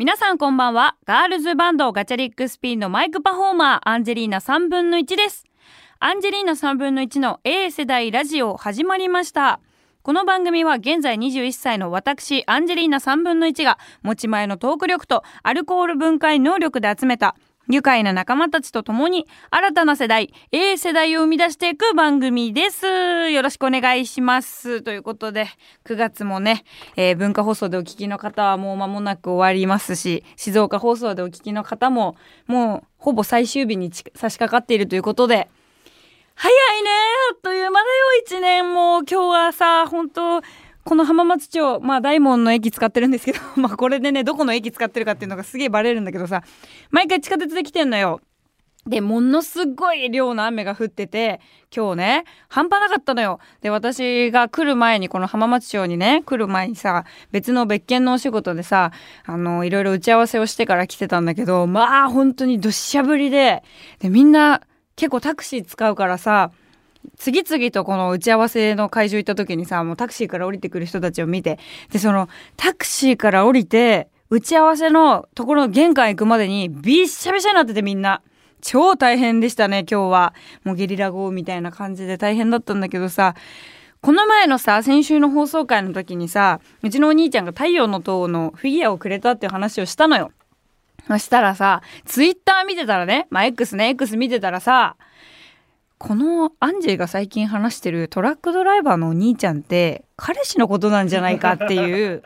[0.00, 0.96] 皆さんこんばんは。
[1.04, 5.44] ガールズバンドガチャリックスピンのマイクパフォーマー、アンジェリーナ3分の1です。
[5.98, 9.60] アンジェリーナ3分の1の A 世代ラジオ始まりました。
[10.00, 17.36] この番組は現在21歳の私、アンジェリーナ3分の1が持ち前のトーク力とアルコール分解能力で集めた
[17.70, 23.30] 愉快な仲間たちと共に新たな世代 A 世代を生み出していく番組です。
[23.30, 24.82] よろしくお願いします。
[24.82, 25.46] ということで
[25.84, 26.64] 9月もね、
[26.96, 32.16] えー、文化放送でお聞きの方はもう間もなく終わりますし静岡放送でお聞きの方も
[32.48, 35.48] もうほぼ最終日に差し掛かっているということで
[36.34, 36.90] 早いね
[37.30, 37.92] あっという間だよ
[38.26, 39.02] 1年も。
[39.02, 40.42] 今日はさ本当
[40.84, 46.42] この浜松町、まあ大門の駅使ってるんですけど、 まあこれでね、どこの駅使ってるかっていうのがすげえバレるんだけどさ、
[46.90, 48.20] 毎回地下鉄で来てんのよ。
[48.86, 51.40] で、ものすごい量の雨が降ってて、
[51.74, 53.38] 今日ね、半端なかったのよ。
[53.60, 58.90] で、私が来る前に、この浜松町にね、来る前にさ、別の別件のお仕事でさ、
[59.26, 63.62] あの、いろいろ打ち合わせをしてから来てたんだけど、まあ本当にどっしゃぶりで、
[63.98, 64.62] で、みんな
[64.96, 66.50] 結構タクシー使うからさ、
[67.16, 71.58] 次々とこの打ち合わせの会場行った時にさもうタクシーから降りてくる人たちを見て
[71.90, 78.22] でそのタクシーから降りて打ち合わせのところの玄関行くまでにびっしゃびしゃになっててみんな。
[78.62, 80.34] 超大変でしたね今日は。
[80.64, 83.34] もうゲリラ豪雨みたいな感じで大変だったんだけどさ
[84.02, 90.30] この前のさ先週の放送回の時にさうちのお兄ちゃんが太陽の塔のフィギュアをくれたっていう話をしたのよ。
[91.08, 94.96] そしたらさツイッター見てたらねまあ X ね X 見てたらさ
[96.00, 102.22] このアンジェが最近話してるトラックドライバーのお兄ちゃんって彼氏のことなんじゃないかっていう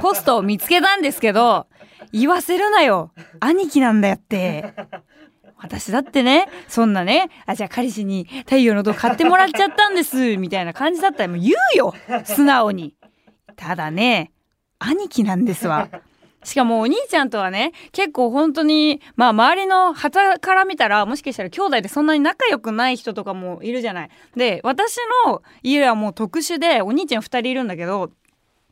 [0.00, 1.68] ポストを見つけたんですけど
[2.12, 3.12] 言わせるなよ。
[3.38, 4.74] 兄貴なんだよって。
[5.58, 11.94] 私だってねそんなねあじゃあ彼氏に太陽の塔買ってもらっちゃったんですみたいな感じだったらもう言うよ。
[12.24, 12.96] 素直に。
[13.54, 14.32] ただね
[14.80, 15.88] 兄貴なんですわ。
[16.42, 24.10] しかもお兄ちゃんとはね結構本当にまあ周りの旗から見たらもしかしたら兄弟でそんなに仲良くない人とかもいるじゃない。
[24.36, 24.96] で私
[25.26, 28.10] の家はもう特殊でお兄ちゃん2人いるんだけど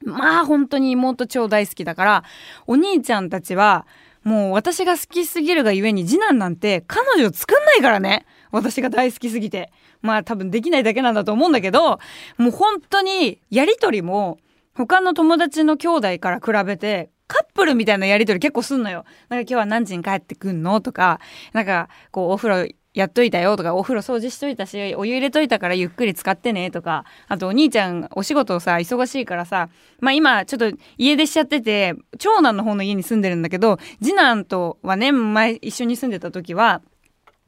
[0.03, 2.25] まあ本当に妹超大好きだから
[2.67, 3.87] お兄ちゃんたちは
[4.25, 11.99] もう私が好きすぎるがゆえに次男なんて彼女作んないからね私が大好きすぎてまあ多分できないだけなんだと思うんだけど
[12.39, 14.39] もう本当にやり取りも
[14.75, 19.05] 他の友達の兄弟から比べてカップルみたいなやり取り結構すんのよ。
[19.28, 20.81] なんか今日は何時に帰ってくんの？
[20.81, 21.21] とか、
[21.53, 23.56] なんかこうお風呂やっといたよ？
[23.56, 26.71] とか、お風呂掃除しといたし、お湯入れといたからゆっくり使ってね？
[26.71, 29.69] とか、あとお兄ちゃんお仕事さ、忙しいからさ、
[30.00, 36.83] まあ今ちょっと家出しちゃってて、長男の方の家に住んでるんだけど、次男とはね、前一緒に住んでた時は、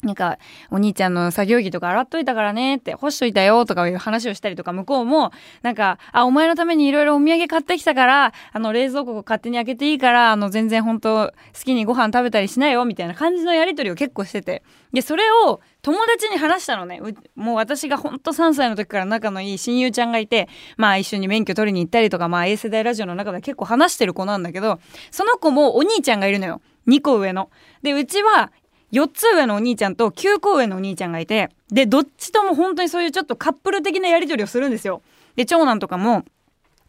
[0.03, 0.39] なんか、
[0.71, 5.31] お兄ちゃんの作業着とか洗っといたからねって、干しといたよとかいう話をしたりとか、向こうも、
[5.63, 14.63] なんか、あ、お前のためにいろいろお土産買ってきたから、あの、冷蔵庫を勝手に開けていいから、あの、全然本当好きにご飯食べたりしないよ、みたいな感じのやりとりを結構してて。
[14.93, 17.01] で、それを友達に話したのね。
[17.37, 24.81] もう私がほんと3歳の時から仲のいい親友ちゃんがいて、まあ一緒に免許取りに行ったりとか、まあ A 世代ラジオの中で結構話してる子なんだけど、
[25.11, 26.61] その子もお兄ちゃんがいるのよ。
[26.89, 27.51] 2個上の。
[27.83, 28.51] で、うちは
[28.93, 35.03] 4つ上のお兄ちゃんと9個上のお兄ちゃんがいてでどっちとも本当にそういうちょっとカップル的なやり取りをするんですよ。
[35.37, 36.25] で長男とかも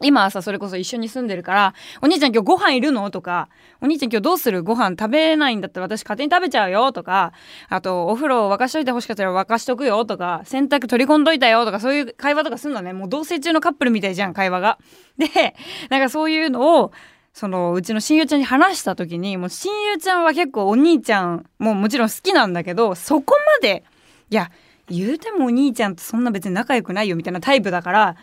[0.04, 3.50] 今朝それこそ一緒に住んでるから「お兄ちゃん今日ご飯いるの?」とか
[3.82, 4.64] 「お兄ちゃん今日どうする？
[4.64, 7.34] ご飯食べないんだったら私勝手に食べちゃうよ」とか
[7.70, 14.80] あと「お風呂沸かしといてほしかったら沸かしとくよ」とか「洗濯取り込んどいたよ」とかそういう会話とかすんのねもう同棲中のカップルみたいじゃん会話が。
[15.20, 15.56] で
[15.92, 16.92] なんかそういうのを
[17.34, 23.84] そのうちの親友ちゃんに話した時にもう親友ちゃんは結構お兄ちゃんももちろん好きなんだけどそこまで
[24.30, 24.52] いや
[24.90, 28.16] 言うてもお兄ちゃんとそんな別に仲良くないよみたいなタイプだから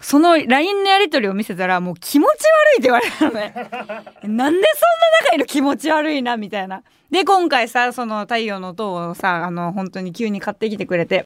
[0.00, 3.52] その LINE のやり取りを見せたらもう気持ち悪いって言われたのね。
[4.28, 6.82] なんでそんな仲いいの気持ち悪いなみたいな。
[7.10, 11.24] で今回さその太陽の塔をさあの本当に急に買ってきてくれて。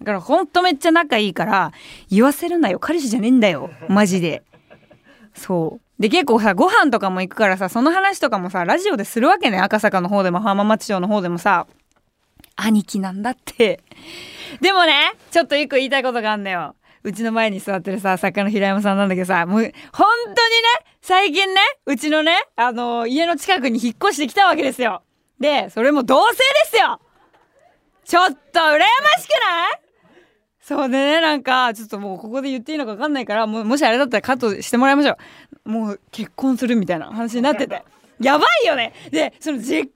[0.00, 1.72] だからほんとめっちゃ仲いいから
[2.10, 2.78] 言わせるなよ。
[2.78, 3.70] 彼氏じゃねえんだよ。
[3.88, 4.42] マジで。
[5.34, 9.58] そうで、結構さ、ご飯とかも行くからさ、その話とかもさ、ラジオでするわけね。
[9.58, 11.66] 赤坂の方でも浜松町の方でもさ、
[12.56, 13.80] 兄貴なんだって。
[14.60, 16.74] でもね、ちょっと一個言いたいことがあんだよ。
[17.02, 19.60] うちの前に座ってるさ、作家の平山さんなんだけどさ、もう、
[19.92, 20.42] 本当にね、
[21.02, 25.02] 最近ね、うちのね、あの、家の近くに引っ越してきたわけですよ。
[25.38, 27.00] で、それも同性ですよ
[28.04, 28.84] ちょっと羨ま
[29.20, 29.80] しくない？
[30.60, 35.16] そうね、なんか、ちょっともうここで言っていいのか分かんないから、もしあれだったらカットしてもらいましょう。
[35.64, 37.82] もう結婚するみたいな話になってて。
[38.20, 38.92] やばいよね。
[39.10, 39.88] でその実家の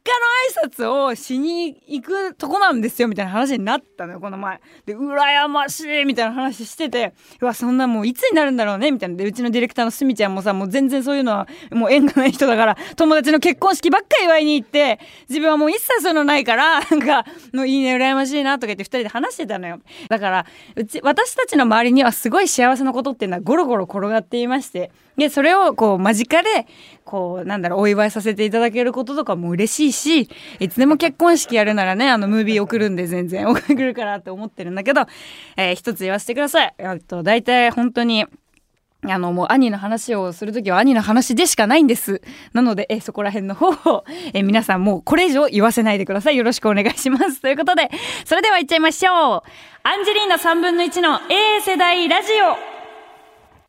[0.65, 4.61] 挨拶をしに行くとこなんですよみたいな話になったのよこの前。
[4.87, 7.15] で羨ましいみたいな話してて。
[7.41, 9.17] うわそんなもういつになるんだろうねみたいな。
[9.17, 14.99] でうちのディレクターのすみちゃんもさもう全然そういうのはもう縁がない人だから友達の結婚式ばっかり祝いに行って
[15.29, 17.25] 自分はもう一切そういうのないからなんか
[17.55, 19.81] のいいね羨ましいなとか言って2人で話してたのよ。
[20.09, 26.67] だからうち私たちの周りにはすごい幸せなことっていうのはゴロゴロ転がっていましてでそれをこう間近で
[27.05, 30.31] こうなんだろうお祝いさせていただけることとかも嬉しいし
[30.61, 35.03] いつでも結婚式やるならねあのムービー送るんで全然 送るからって思ってるんだけど、
[35.57, 36.75] えー、一つ言わせてください。
[36.79, 38.27] えっと大体本当に
[39.07, 42.21] あの、もう兄の話をするときは兄の話でしかないんです。
[42.53, 44.05] なので、えそこら辺の方を、
[44.35, 46.37] え皆さんもうこれ以上言わせないでください。
[46.37, 47.41] よろしくお願いします。
[47.41, 47.91] ということで、
[48.25, 49.43] それでは行っちゃいましょう。
[49.85, 52.78] アンジェリーナ3分の1の A 世代ラジオ。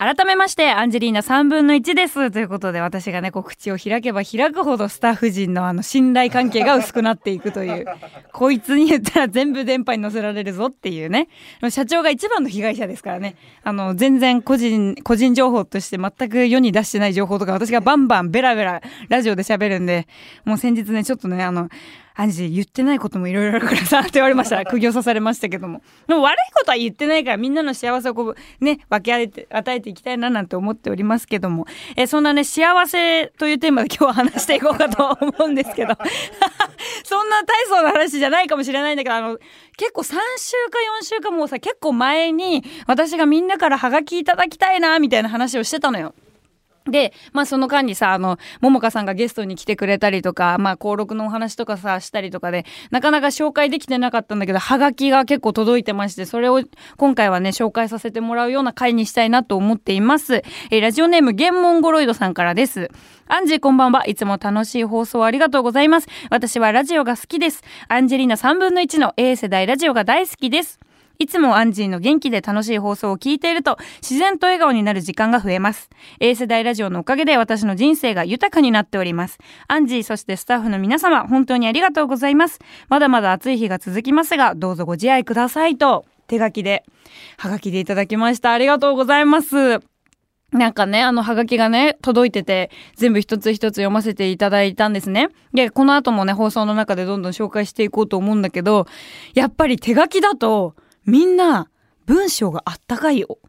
[0.01, 2.31] 改めまして、アンジェリーナ3分の1です。
[2.31, 7.85] ということで、私がね、こう、口を開けば開くほどスタッフ陣のあの、信頼関係が薄くなっていくという、
[8.31, 11.27] こいつに言ったら全部電波に乗せられるぞっていうね。
[11.69, 13.35] 社長が一番の被害者ですからね。
[13.61, 20.07] あの、全然個人、個人情報として全く世に出してない情報とか、私がバンバンベラベララジオで喋るんで、
[20.45, 21.67] もう先日ね、ちょっとね、あの、
[22.19, 24.61] アンジー言ってないこともいろいろあるからさって言われました。
[24.67, 25.81] 苦行さされましたけども。
[26.05, 31.65] でも悪いことは言ってないからみんなの幸せをこうね分け与えて与えていきたいななんて思っておりますけども。
[31.95, 35.95] えそんなね幸せというテーマで今日は話していこうかと思うんですけど。
[37.05, 39.37] そんな大層な話じゃないかもしれないんだけどあの
[39.77, 46.13] 結構3週か4週かもうさ結構前に私がみんなからハガキいただきたいなみたいな話をしてたのよ。
[46.85, 56.61] で、まあその間にさ、あの、ももかさんがゲストに来てくれたりとか、まあ登録のお話とかさ、したりとかで、なかなか紹介できてなかったんだけど、はがきが結構届いてまして、それを
[56.97, 60.43] 今回はね、紹介させてもらうような回にしたいなと思っています。
[60.71, 62.89] えー、ラジオネーム、ゲンモンゴロイドさんからです。
[63.27, 64.07] アンジーこんばんは。
[64.07, 66.07] いつも楽しい放送ありがとうございます。
[66.31, 67.63] 私はラジオが好きです。
[67.87, 70.79] アンジェリーナ3分の1の A 世代ラジオが大好きです。
[71.21, 75.89] いつもアンジーの元気で楽しい放送を聞いていると自然と笑顔になる時間が増えます。
[76.21, 79.37] A 世代ラジオのおかげで私の人生が豊かになっております。
[79.67, 82.59] アンジーそしてスタッフの皆様本当にありがとうございます。
[82.87, 86.85] まだまだ暑い日が続きますがどうぞご自愛くださいと手書きで、
[87.37, 88.53] はがきでいただきました。
[88.53, 89.81] ありがとうございます。
[90.53, 95.29] なんかね、あの、はがきがね、届いてて、全部一つ一つ読ませていただいたんですね。
[95.53, 98.87] で、この後もね、放送の中でどんどん紹介していこうと思うんだけど、
[99.35, 100.75] やっぱり手書きだと、
[101.09, 101.69] みんな
[102.05, 103.39] 文章があったかいよ。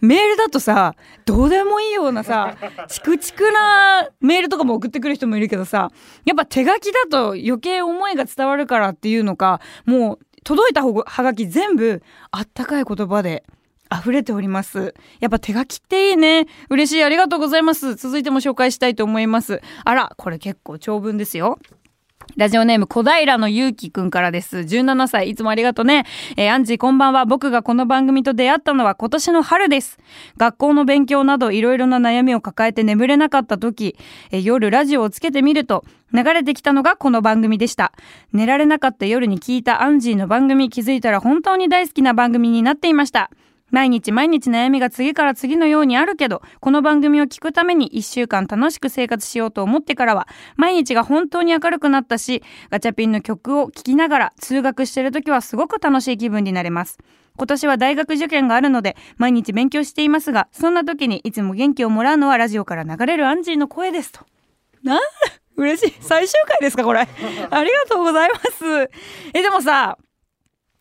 [0.00, 0.94] メールだとさ、
[1.26, 2.56] どうでもいいようなさ、
[2.88, 5.90] チクチクなメールとかも送ってくる人もいるけどさ、
[6.24, 13.44] やっぱ手書きだと余計思いが伝わるからっていうのか、もう届いたはがき全部あったかい言葉で
[13.92, 14.94] 溢れております。
[15.20, 16.46] やっぱ手書きっていいね。
[16.70, 17.02] 嬉しい。
[17.02, 17.96] ありがとうございます。
[17.96, 19.60] 続いても紹介したいと思います。
[19.84, 21.58] あら、これ結構長文ですよ。
[22.38, 24.58] ラジオネーム小平のゆうきくんからです。
[24.58, 26.04] 17歳、いつもありがとうね。
[26.36, 27.24] えー、アンジーこんばんは。
[27.24, 29.98] 僕がこの番組と出会ったのは今年の春です。
[30.36, 33.96] 学校の勉強などいろいろな悩みを抱えて眠れなかった時、
[34.30, 37.92] えー、夜ラジオをつけてみると、流れてきたのがこの番組でした。
[38.32, 43.32] 寝られなかった夜に聞いたアンジーの番組気づいたら本当に大好きな番組になっていました。
[43.70, 50.26] 毎日毎日悩みが次から次のようにあるけど、この番組を聞くために一週間楽しく生活しようと思ってからは、
[50.56, 56.98] 毎日が本当に明るくなったし、ガチャピンの曲を聴きながら通学してる時はすごく楽しい気分になれます。
[57.36, 64.20] 今年は大学受験があるので、毎日勉強していますが、そんな時にいつも元気をもらうのはラジオから流れるアンジーの声ですと。
[64.82, 64.98] な
[65.56, 65.94] 嬉しい。
[66.00, 67.00] 最終回ですかこれ。
[67.50, 68.90] ありがとうございます。
[69.34, 69.98] え、でもさ、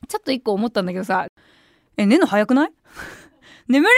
[0.07, 1.27] ちょっと一個思ったんだけどさ、
[1.97, 2.71] え、寝るの早くない？
[3.67, 3.93] 眠れない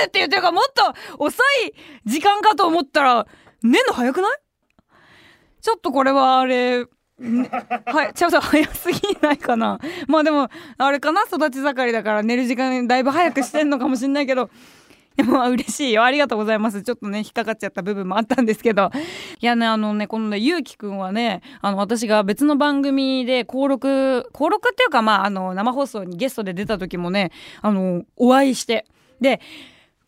[0.00, 3.26] 夜って言ってるかもっと遅い時間かと思ったら、
[3.62, 4.38] 寝るの早くない？
[5.60, 6.84] ちょっとこれはあれ、
[7.18, 7.48] ね、
[7.86, 9.78] はい、 ちょっと早すぎないかな？
[10.08, 11.22] まあでも、あれかな？
[11.22, 14.50] 育ち盛りだから寝る時間だいぶ早くしてんのかもしんないけど、
[15.16, 16.04] でも嬉しいよ。
[16.04, 16.82] ありがとうございます。
[16.82, 18.90] ちょっとね、引っかかっちゃった部分もあったんですけど。
[19.40, 28.86] いやね、あのね、このね、ゆうきくんはね、あの、私が別の番組で登録、登録っていうか、まあ、あの、生放送にゲストで出た時もね、あの、お会いして。
[29.20, 29.40] で、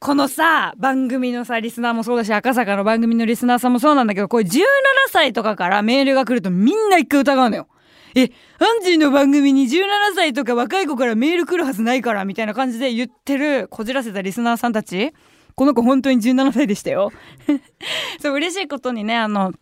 [0.00, 4.60] このさ、番組のさ、リスナーもそうだし、赤坂の番組のリスナーさんもそうなんだけど、これ17
[5.08, 7.68] 歳とかからメールが来るとみんな一回疑うのよ。
[8.14, 9.80] え、アンジーの番組に17
[10.14, 15.12] 歳とか若い子からメール来るはずないからみたいな感じで言ってるこじらせたリスナーさんたち。
[15.56, 17.12] この子本当に17歳でしたよ。
[18.20, 19.52] そう嬉しいことにねあの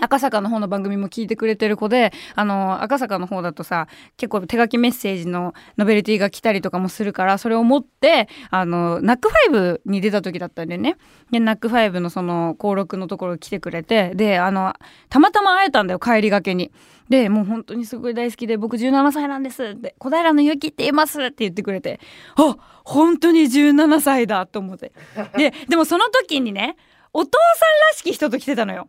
[0.00, 10.96] 赤坂の方の番組も聞いてくれてる子で、あの、赤坂の方だとさ、結構手書きメッセージのノベルティが来たりとかもするから、それを持って、あの、ナックファイブに出た時だったんでね。
[11.30, 14.72] で、ナックファイブのその、登録のところ来てくれて、で、あの、
[15.10, 16.72] たまたま会えたんだよ、帰りがけに。
[17.10, 22.00] で、もう本当にすごい大好きで、僕17歳なんですって、小平のゆきって言いますって言ってくれて、
[22.36, 24.92] あ、本当に17歳だと思って。
[25.36, 26.76] で、でもその時にね、
[27.12, 28.88] お父さんらしき人と来てたのよ。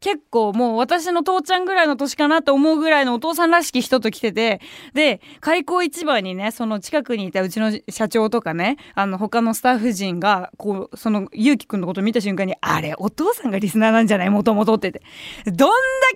[0.00, 4.60] 結構もう私の父ちゃんぐらいの年かなと思うぐらいのお父さんらしき人と来てて、
[4.94, 14.30] で、開口一番にね、その近くにいたうちの社長とかね、あの他のスタッフ陣が、こう、そのゆうきくんのこと見た瞬間に、あれ、お父さんがリスナーなんじゃない？
[14.30, 15.02] もともとってて。
[15.44, 15.64] どんだ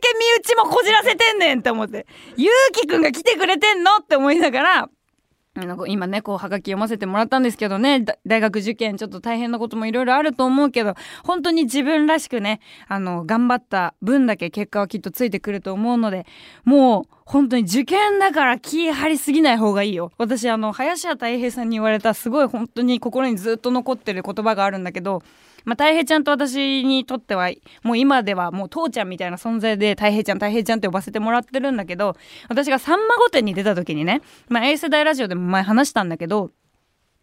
[0.01, 2.07] け身内もこじらせてんねんって思って。
[2.37, 3.97] ゆうきくんが来てくれてんの？
[4.03, 4.89] って思いながら、
[5.87, 16.27] 今ね、こう、はがき読ませてもらったんですけどね、大学受験ちょっと大変なこともいろいろあると思うけど、本当に自分らしくね、あの、頑張った分だけ結果はきっとついてくると思うので、
[16.65, 20.11] もう、本当に受験だから気張りすぎない方がいいよ。
[20.19, 25.23] 私、あの、林家太平さんに言われたすごい本当に心にずっと残ってる言葉があるんだけど、
[25.65, 27.51] まあ、太平ちゃんと私にとっては、
[27.83, 32.17] もう今ではもう父ちゃんみたいな存在で、太平ちゃん、太平ちゃんって呼ばせてもらってるんだけど、
[32.49, 36.51] 私がさんま御殿に出た時にね、まあ、A 世代ラジオでも前話したんだけど、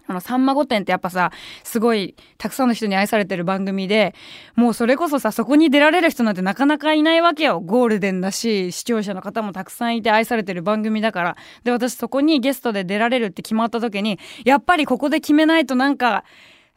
[0.07, 1.31] あの、さんま御殿ってやっぱさ、
[1.63, 4.13] すごい、たくさんの人に愛されてる番組で、
[4.55, 7.59] もうそれこそさ、そこに出られる人なんてなかなかいないわけよ。
[7.59, 11.37] ゴールデンだし、視聴者の方もたくさんいて愛されてる番組だから。
[11.63, 16.23] で、私そこにゲストで出られるって決まった時に、やっぱりここで決めないとなんか、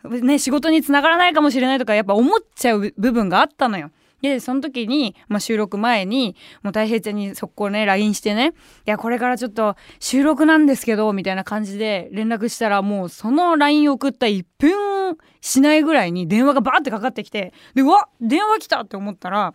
[0.04, 3.90] ね、仕事につながらないかもしれないとかやっぱ思っちゃう部分があったのよ。
[4.24, 8.54] で、その時に、まあ、収録前に、もう大平ちゃんに速攻ね、LINE してね、
[8.86, 19.52] いや、これからちょっと収録なんですけど、みたいな感じで連絡したら、もうその LINE 送った1分しないぐらいに電話がバーってかかってきて、で、うわ電話来たって思ったら、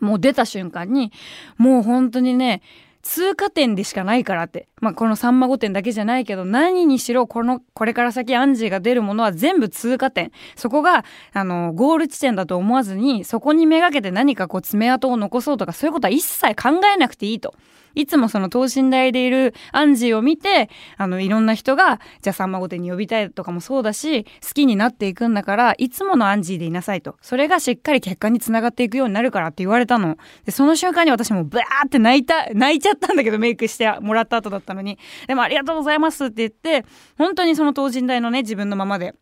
[0.00, 1.10] もう出た瞬間に、
[1.58, 2.62] もう本当にね、
[3.02, 4.68] 通過点でしかないからって。
[4.80, 10.32] まあ、このさんま御殿だけじゃないけど、何にしろ、この、これから先アンジーが出るものは全部通過点。
[10.56, 17.54] そこが、あの、ゴール地点だと思わずに、そこにめがけて何かこう爪痕を残そうとか、そういうことは一切考えなくていいと。
[17.94, 27.16] いつもその等身大でいるアンジーを見て、あの、いろんな人が、じゃあさんま御殿に呼びたいとかもそうだし、好きになっていくんだから、いつものアンジーでいなさいと。
[27.20, 30.18] それがしっかり結果につながっていくようになるからって言われたの。
[30.44, 34.98] で、その瞬間に私もブワーって泣いた、泣いちゃったんだけど、メイクしてもらった後だったのに。
[35.26, 36.84] でもありがとうございますって言って、
[37.18, 39.14] 本当にその等身大のね、自分のままで。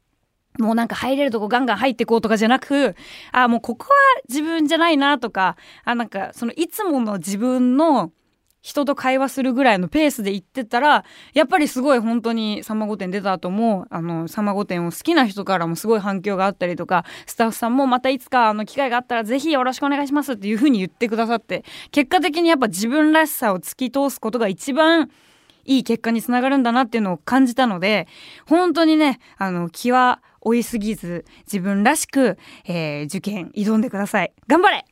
[0.59, 2.97] もうなんか入れるとこガンガン入ってこうとかじゃなく、
[3.33, 3.95] あ、もうここは
[4.29, 8.11] 自分じゃないなとか、あ、なんかそのいつもの自分の
[8.61, 25.11] 人と会話するぐらいのペースで行ってたら、やっぱりすごい本当にさんま御殿出た後も、あの、さんま御殿を好きな人からもすごい反響があったりとか、スタッフさんもまたいつかあの機会があったらぜひよろしくお願いしますっていう風に言ってくださって、結果的にやっぱ自分らしさを突き通すことが一番
[25.65, 28.09] いい結果につながるんだなっていうのを感じたので、
[28.47, 34.33] 本当にね、あの、気は追いすぎず、自分らしく、えー、受験挑んでください。
[34.47, 34.85] 頑張れ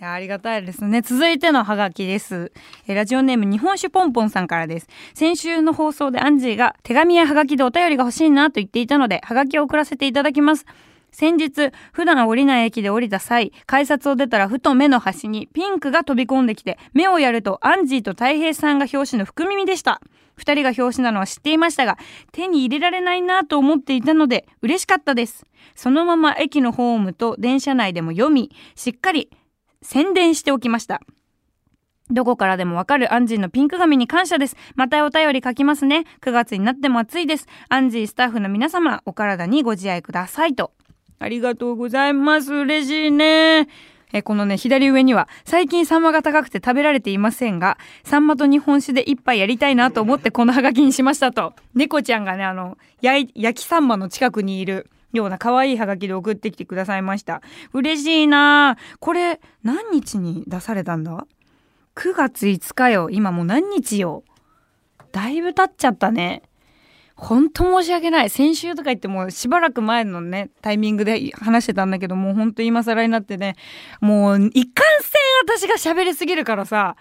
[0.00, 1.00] ありがたいですね。
[1.00, 2.52] 続いてのハガキです。
[2.86, 4.88] ラジオネーム日本酒ポンポンさんからです。
[5.14, 10.66] 先週の放送でアンジーが手紙やハガキでお便りが欲しいなと言っていたので、ハガキを送らせていただきます。
[11.12, 20.02] 先日、普段降りない駅で降りた際、改札を出たらふと目の端にピンクが飛び込んできて、目をやるとアンジーと太平さんが表紙の福耳でした。
[20.36, 21.96] 二人が表紙なのは知っていましたが、
[22.32, 25.46] 手に入れられないなと思っていたので、嬉しかったです。
[25.74, 29.30] そのまま駅のホームと電車内でも読み、しっかり
[29.86, 31.00] 宣伝しておきました。
[32.10, 34.56] どこからでもわかるアンジーのピンク紙に感謝です。
[34.74, 36.06] またお便り書きますね。
[36.22, 37.46] 9月になっても暑いです。
[37.68, 40.72] アンジースタッフの皆様、お体にご自愛くださいと。
[41.20, 42.52] ありがとうございます。
[42.52, 43.68] 嬉しいね。
[44.12, 51.54] えこのね、左上には、最近サンマが高くて食べられていませんが、サンマと日本酒で一杯やりたいなと思ってこのハガキにしましたと。
[51.74, 57.42] 猫ちゃんがね、あの、焼きサンマの近くにいるような可愛いハガキで送ってきてくださいました。
[57.72, 61.26] 嬉しいなこれ、何日に出されたんだ
[61.94, 63.08] ?9 月5日よ。
[63.10, 64.24] 今もう何日よ。
[65.12, 66.42] だいぶ経っちゃったね。
[67.14, 68.30] ほんと申し訳ない。
[68.30, 73.56] 先週とか言ってもしばらく前のね、タイミングで話してたんだけど、もうほんと今更になってね、
[74.02, 76.96] もう一貫性私が喋りすぎるからさ、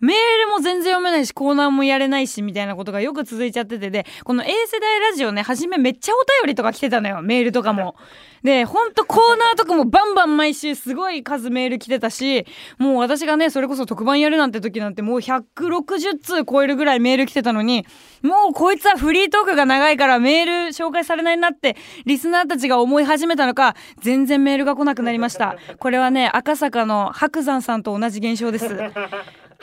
[0.00, 7.96] メールも全然読めないし、コーナーもやれないし、みたいなことがよく続いちゃってて、で、この A 世代ラジオね、初めめっちゃお便りとか来てたのよ、メールとかも。
[8.42, 12.46] で、ほんとコーナーとかもバンバン毎週すごい数メール来てたし、
[12.78, 17.84] もう私がね、それこそ特番やるなんて時なんてもう160通超えるぐらいメール来てたのに、
[18.22, 25.56] もうこいつはフリートークが長いからメール紹介されないなって、リスナーたちが思い始めたのか、全然メールが来なくなりました。
[25.78, 28.76] これはね、赤坂の白山さんと同じ現象です。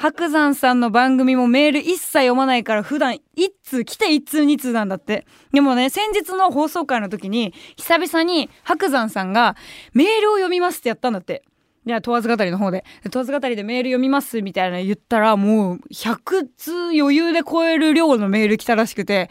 [0.03, 5.25] 白山さんの番組もメール一切読まないから普段一通来て一通二通なんだって。
[5.53, 9.55] でもね、先日の放送回の時に久々に白山さんが
[9.93, 11.45] メールを読みますってやったんだって。
[11.85, 12.83] いや、問わず語りの方で。
[13.11, 19.29] 問わず語りでメール読みますみたいな言ったらもう100通余裕で超える量のメール来たらしくて、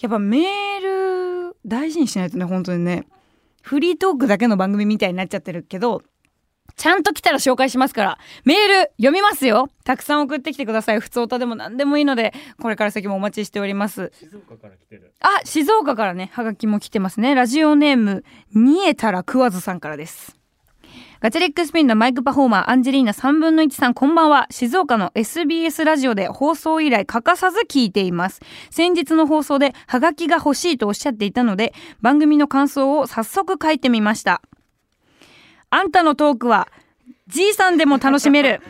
[0.00, 3.06] やっぱメール大事にしないとね、本当にね。
[3.62, 6.02] フリートークだけの番組みたいになっちゃってるけど、
[6.76, 11.00] ちゃんと来たら紹介しますから、メール読みますよたくさん送ってきてください。
[11.00, 14.12] 普通歌でも何でもいいので、これから先もお待ちしております。
[14.18, 15.12] 静岡から来てる。
[15.20, 17.34] あ、静岡からね、はがきも来てますね。
[17.34, 20.36] ラジオネーム、煮えたら食わずさんからです。
[21.20, 24.46] ガチャリックスピンのマイクパフォーマーアンジェリーナ3分の1さんこんばんは。
[24.50, 28.42] 静岡の SBS ラジオで放送以来欠かさず聞いています。
[28.70, 34.42] 先日の放送でハガキが欲しいとおっしゃっていたので番組の感想を早速書いてみました。
[35.74, 36.68] あんたのトークは、
[37.26, 38.60] じいさんでも楽しめる。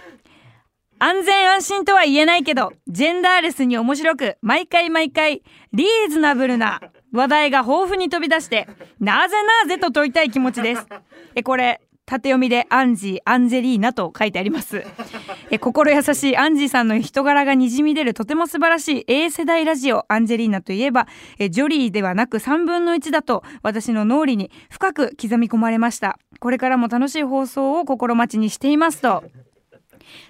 [0.99, 5.43] 安全安心とは言えないけど、ジェンダーレスに面白く、毎回毎回、
[5.75, 6.81] リーズナブルな
[7.13, 8.67] 話題が豊富に飛び出して、
[9.01, 10.87] なぜなぜと問いたい気持ちです。
[11.35, 14.85] え、これ、縦読みでアンジー、アンジェリーナと書いてあります。
[15.51, 21.07] え心優しいアンジーさんの人柄がにじみ出るとても素晴らしい A 世代ラジオアンジェリーナといえば
[21.39, 26.19] えジョリーではなく3分の1だと私の脳裏に深く刻み込まれました。
[26.41, 29.25] これからも楽しい放送を心待ちにしていますと。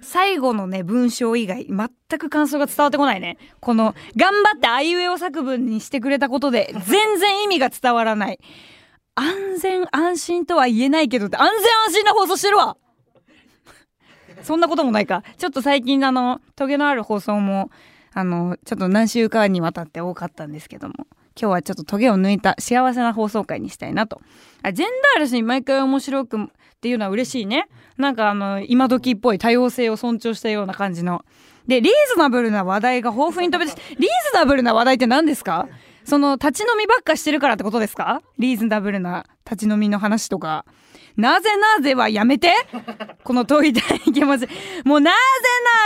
[0.00, 8.38] 最後のね文章以外全く感想が伝わってこないねこの頑張ってあいうえお作文にしてくれたことで全然意味が伝わらない
[9.14, 12.76] 安全安心とは言えないけどって安全安心な放送してるわ。
[14.42, 15.23] そんなこともないか。
[15.38, 17.71] ちょっと最近あのトゲのある放送も
[18.12, 20.94] あのちょっと何週間にわたって多かったんですけども。
[21.37, 24.21] 今日はちょっとトゲを抜いた幸せな放送回にしたいなと。
[24.62, 26.47] あジェンダーレスに毎回面白くっ
[26.80, 27.66] ていうのは嬉しいね。
[27.97, 31.25] なんかあの今時っぽい多様性を尊重したような感じの。
[31.66, 35.66] でリーズナブルな話題が豊富に飛び出しリーズナブルな話題って何ですか？
[36.04, 38.23] その立ち飲みばっかしてるからってことですか？
[38.38, 40.64] リーズナブルな立ち飲みの話とか。
[41.16, 42.52] なぜなぜはやめて？
[43.23, 44.49] この問いたい気持ち。
[44.84, 45.16] もうなぜ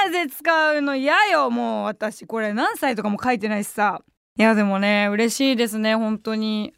[0.04, 4.00] なぜ使うの嫌よもう私これ何歳とかも書いてないしさ。
[4.36, 6.74] いやでもね嬉しいですね本当に。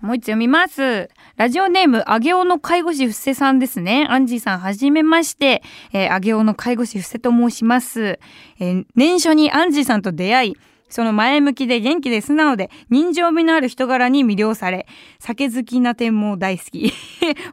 [0.00, 1.10] もう一つ読みます。
[1.36, 4.06] ラジオネーム、あげおの介護士ふせさんですね。
[4.08, 5.62] アンジーさん、はじめまして。
[5.92, 8.18] え、あげおの介護士ふせと申します。
[8.58, 10.56] えー、年初にアンジーさんと出会い、
[10.90, 14.86] その前向きで元気で素直で人情味のある人柄に魅了され、
[15.18, 16.90] 酒好きな点も大好き。
[16.90, 16.94] フ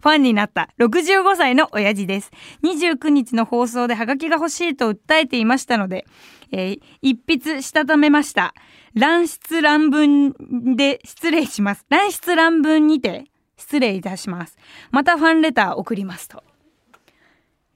[0.02, 2.32] ァンになった65歳の親父です。
[2.64, 6.06] 29日の放送でハガキが欲しいと訴えていましたので、
[6.52, 8.54] えー、一筆したためました。
[8.94, 10.34] 乱出乱文
[10.76, 11.86] で失礼します。
[11.90, 13.26] 乱出乱文にて
[13.58, 14.58] 失礼いたします。
[14.92, 16.44] またファンレター送りますと。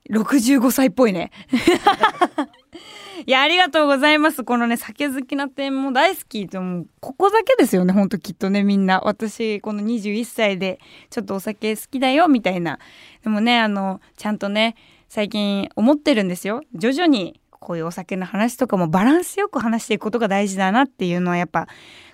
[0.10, 1.32] 65歳っぽいね。
[3.26, 4.44] いや、ありがとうございます。
[4.44, 6.48] このね、酒好きな点も大好き。
[6.48, 9.02] でもう、ここだけですよね、ほんときっとね、みんな。
[9.04, 10.80] 私、この21歳で、
[11.10, 12.80] ちょっとお酒好きだよ、みたいな。
[13.24, 14.76] でもね、あの、ちゃんとね、
[15.10, 16.62] 最近思ってるんですよ。
[16.74, 21.68] 徐々に、こういうお酒の話とかもバランスよく話していくことが大事だなっていうのはやっぱ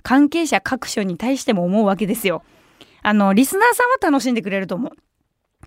[0.03, 2.43] 関係者各所に対しても思うわけですよ。
[3.01, 4.91] あの、リスナーさんは楽しんでくれると思う。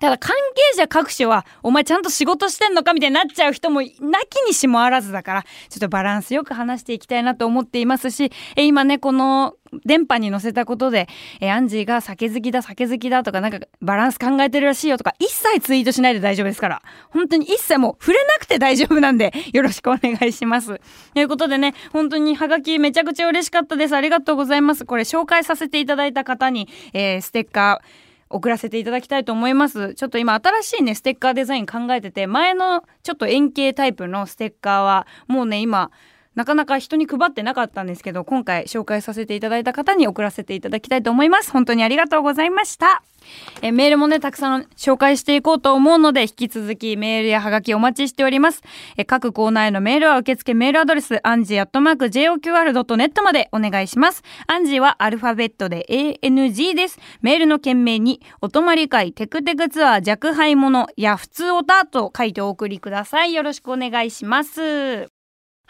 [0.00, 0.34] ただ関
[0.72, 3.86] 係者各所は、お前ちゃんと仕事してんのかみたいになっちゃう人もな
[4.28, 11.06] きにしもあらずだから、ちょっとバランスよく話していきたいなと思っていますし、え今ね、この電波に乗せたことで、
[11.42, 16.82] えアンジーが酒好きだ、酒好きだとか、なんかバランス考えてるらしいよとか、一切ツイートしないで大丈夫ですから。
[17.10, 20.80] 本当に一切もう触れなくて大丈夫なんで、 よろしくお願いします。
[21.12, 23.94] ということでね、本当にハガキめちゃくちゃ嬉しかったです。
[23.94, 24.86] ありがとうございます。
[24.86, 29.94] これ紹介させていただいた方に、えー、ステッカー、送らせていただきたいと思います。
[29.94, 35.90] ちょっと今新しいねステッカーデザイン考えてて前のちょっと円形タイプのステッカーはもうね今
[36.34, 41.50] なかなか人に配ってなかったんですけど今回紹介させていただいた方に送らせていただきたいと思います。
[41.50, 43.02] 本当にありがとうございました。
[43.62, 48.62] えメールもねたくさん紹介していこうと思うので引き続きメールやハガキお待ちしております。
[48.96, 54.22] え各コーナーへのメールは受付メールアドレスアンジーアットマーク JOQR.net までお願いします。
[54.46, 56.98] アンジーはアルファベットで ANG です。
[57.22, 63.34] メールの件名にお泊まり会テクテクツアー若輩者やふつおたと書いてお送りください。
[63.34, 65.19] よろしくお願いします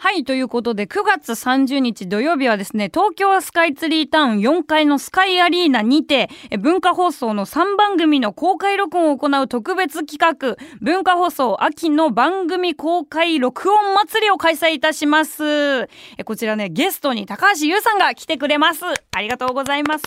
[0.03, 15.87] はい、ということで、9月30日土曜日はですね、東京スカイツリータウン4階のスカイアリーナにて、文化放送の3番組の公開録音を行う特別企画、文化放送秋の番組公開録音祭りを開催いたします。
[16.25, 18.83] こちらね、ゲストに高橋優さんが来てくれます。
[19.11, 20.05] ありがとうございます。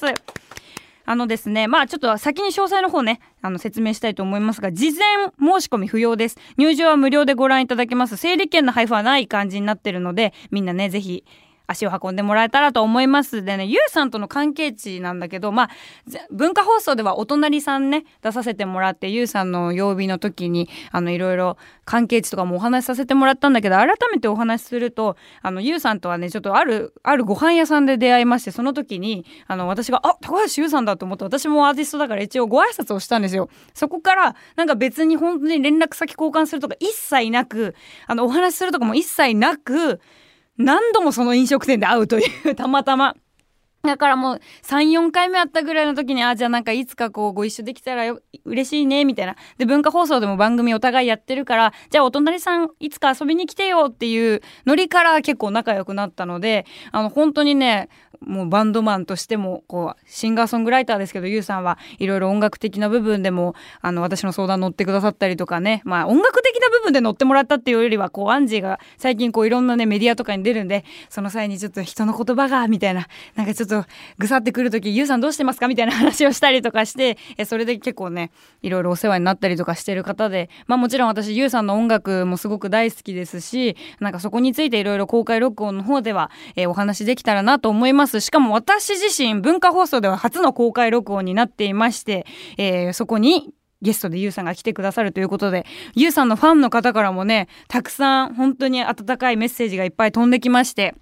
[1.07, 5.01] あのですね、まあちょっと先に詳細の方ね、あの説明したいと思いますが、事前
[5.39, 6.39] 申し込み不要です。
[6.57, 8.17] 入場は無料でご覧いただけます。
[8.17, 11.25] 整理券の配布はない感じになってるので、みんなね、ぜひ
[11.67, 15.71] 足を運んでもらえたらと思いますでねゆうさんとの関係値なんだけどまあ
[16.31, 33.49] 文化放送ではお隣さんね出させてもらってゆうさんの曜日の時にあのいろいろ関係値とかもお話しさせてもらったんだけど改めてお話しするとあのゆうさんとはねちょっとあるあるご飯屋さんで出会いましてその時にあの私が「あ高橋優さんだ」と思って私もアーティストだから一応ご挨拶をしたんですよ。
[33.73, 37.75] そこからなんか別に本当に連絡先交換するとか一切なく
[38.07, 40.01] あのお話しするとかも一切なく
[40.57, 43.17] 何度もその飲食店で会うというたまたま。
[43.85, 49.37] だからもう3、4回目会ったぐらいの時に、あ、じゃあなんかいつかこうご一緒できたらよ嬉しいね、みたいな。
[49.59, 57.89] で、文化放送でも番組お互いやってるから、じゃあお隣さんいつか遊びに来てよっていうノリから結構仲良くなったので、あの本当にね、
[58.27, 73.74] もうバンドマンとしてもこうシンガーソングライターですけどゆうさんはいろいろ音楽的な部分でもあの私の相談乗ってくださったりとかねまあ音楽的な部分で乗ってもらったっていうよりはこうアンジーが最近こういろんなねメディアとかに出るんでその際にちょっと人の言葉がみたいななんかちょっと
[74.19, 75.69] ぐさってくる時ゆうさんどうしてますか？
[75.69, 78.31] みたいな話をしたりとかしてえそれで結構ね
[78.63, 88.21] いろいろお世話になったりとかしてる方でまあもちろん私ゆうさんの音楽もすごく大好きですしなんかそこについていろいろ公開録音の方では、え、お話できたらなと思います。
[88.21, 92.27] しかも私自身文化放送では初の公開録音になっていまして、
[92.59, 93.51] えー、そこに
[93.83, 100.95] ゲストでゆうさんが来てくださるということで、ゆうさんのファンの方からもね、たくさん本当に温かいメッセージがいっぱい飛んできまして、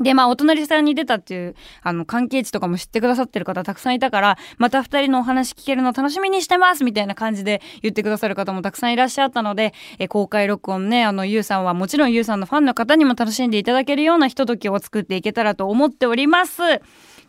[0.00, 16.62] で、まあ、お隣さんに出たっていう、あの、関係値とかも知ってくださってる方たくさんいたから、また二人のお話聞けるの楽しみにしてますみたいな感じで言ってくださる方もたくさんいらっしゃったので、え公開録音ね、あの、ゆうさんはもちろんゆうさんのファンの方にも楽しんでいただけるようなひとときを作っていけたらと思っております。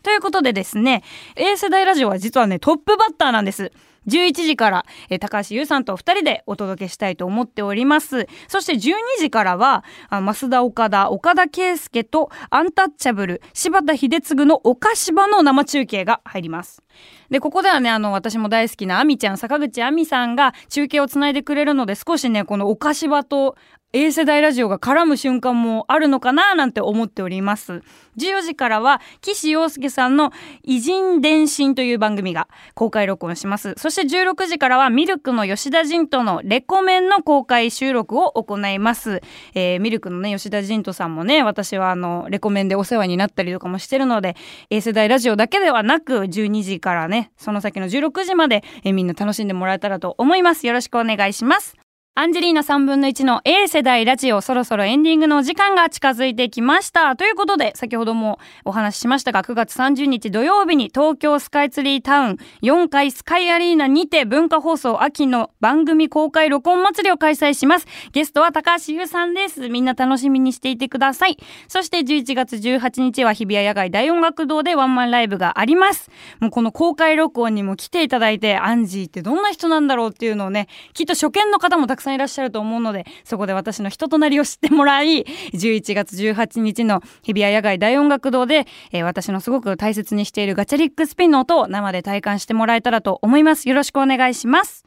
[0.02, 1.02] ということでですね、
[1.36, 3.72] A 世代ラジオは実はね、トップバッターなんです。
[4.08, 8.26] 11時から、えー、高橋優さんと2人でお届けしたいと思っております。
[8.48, 16.82] そして12時からは、あ増田岡田、岡田圭介とアンタッチャブル、柴田秀嗣の岡柴の生中継が入ります。
[17.30, 23.56] で、ここではね、あの、私も大好きなアミちゃん、坂口亜美さんが中継をつないでくれるので、少しね、この岡柴と
[23.94, 27.82] A 世代ラジオが絡む瞬間もあるのかななんて思っております。
[28.16, 33.74] 14時からは岸洋介さんの偉人伝心という番組が公開録音します。
[33.76, 39.20] そして16時からはミルクの吉田仁とのレコメンの公開収録を行います。
[39.52, 44.36] えー、ミルクのね、吉田仁とさんもね、私はあの、レコメンでお世話になったりとかもしてるので、
[44.70, 50.66] A 世代ラジオだけではなく12時からね、その先の16時まで、えー、みんな楽しんでもらえたらと思います。
[50.66, 51.81] よろしくお願いします。
[52.14, 57.16] アンジェリーナ3分の1の A 世代ラジオそろそろエンディングのお時間が近づいてきました。
[57.16, 67.86] ということで、先ほどもお話ししましたが、9月30日土曜日に東京スカイツリータウン4階スカイアリーナにて文化放送秋の番組公開録音祭りを開催します。
[68.12, 69.70] ゲストは高橋優さんです。
[69.70, 71.38] みんな楽しみにしていてください。
[71.66, 76.10] そして11月18日は日比谷野外大音楽堂でワンマンライブがあります。
[76.40, 93.68] もうこの公開録音にも来ていただいて、アンジーってどんな人なんだろうっていうのをね、きっと初見の方もたくさんくさんいらっしゃると思うのでそこで私の人となりを知ってもらい11月18日の日比谷野外大音楽堂で、えー、私のすごく大切にしているガチャリックスピンの音を生で体感してもらえたらと思います。
[93.68, 94.84] よろしくお願いします。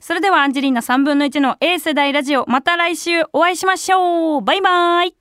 [0.00, 4.42] それではアンジェリーナ3分の1の A 世代ラジオまた来週お会いしましょう。
[4.42, 5.14] バイバイ。